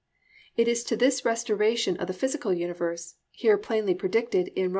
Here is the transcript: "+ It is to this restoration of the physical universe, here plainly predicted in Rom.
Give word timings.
"+ 0.29 0.57
It 0.57 0.67
is 0.67 0.83
to 0.85 0.95
this 0.97 1.23
restoration 1.25 1.95
of 1.97 2.07
the 2.07 2.13
physical 2.13 2.51
universe, 2.51 3.17
here 3.29 3.55
plainly 3.59 3.93
predicted 3.93 4.47
in 4.55 4.63
Rom. 4.69 4.69